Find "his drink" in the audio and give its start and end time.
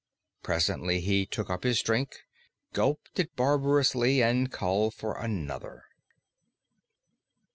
1.63-2.21